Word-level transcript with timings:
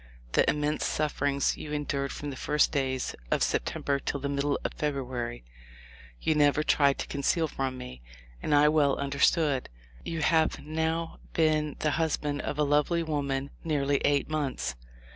The 0.31 0.49
immense 0.49 0.83
sufferings 0.83 1.57
you 1.57 1.71
endured 1.73 2.11
from 2.11 2.31
the 2.31 2.35
first 2.35 2.71
days 2.71 3.13
of 3.29 3.43
September 3.43 3.99
till 3.99 4.19
the 4.19 4.29
middle 4.29 4.59
of 4.63 4.75
Feb 4.75 4.95
ruary 4.95 5.43
you 6.19 6.33
never 6.33 6.63
tried 6.63 6.97
to 6.97 7.05
conceal 7.05 7.47
from 7.47 7.77
me, 7.77 8.01
and 8.41 8.55
I 8.55 8.67
well 8.67 8.95
understood. 8.97 9.69
You 10.03 10.21
have 10.23 10.57
now 10.65 11.19
been 11.33 11.75
the 11.81 11.91
husband 12.01 12.41
of 12.41 12.57
a 12.57 12.63
lovely 12.63 13.03
woman 13.03 13.51
nearly 13.63 13.97
eight 13.97 14.27
months. 14.27 14.73